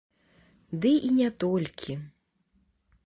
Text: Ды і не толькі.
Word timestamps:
Ды 0.85 0.93
і 1.09 1.11
не 1.17 1.27
толькі. 1.43 1.93